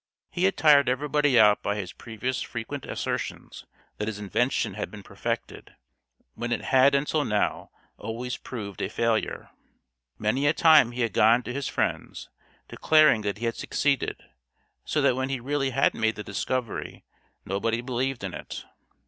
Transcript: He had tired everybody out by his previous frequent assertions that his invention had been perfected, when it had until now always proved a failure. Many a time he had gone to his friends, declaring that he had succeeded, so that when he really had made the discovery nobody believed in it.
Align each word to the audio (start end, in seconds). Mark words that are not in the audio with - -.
He 0.31 0.45
had 0.45 0.57
tired 0.57 0.89
everybody 0.89 1.39
out 1.39 1.61
by 1.61 1.75
his 1.75 1.93
previous 1.93 2.41
frequent 2.41 2.87
assertions 2.87 3.65
that 3.99 4.07
his 4.07 4.17
invention 4.17 4.73
had 4.73 4.89
been 4.89 5.03
perfected, 5.03 5.75
when 6.33 6.51
it 6.51 6.63
had 6.63 6.95
until 6.95 7.23
now 7.23 7.69
always 7.99 8.35
proved 8.35 8.81
a 8.81 8.89
failure. 8.89 9.51
Many 10.17 10.47
a 10.47 10.53
time 10.53 10.89
he 10.91 11.01
had 11.01 11.13
gone 11.13 11.43
to 11.43 11.53
his 11.53 11.67
friends, 11.67 12.29
declaring 12.67 13.21
that 13.21 13.37
he 13.37 13.45
had 13.45 13.57
succeeded, 13.57 14.23
so 14.85 15.03
that 15.03 15.15
when 15.15 15.29
he 15.29 15.39
really 15.39 15.69
had 15.69 15.93
made 15.93 16.15
the 16.15 16.23
discovery 16.23 17.05
nobody 17.45 17.79
believed 17.79 18.23
in 18.23 18.33
it. 18.33 18.65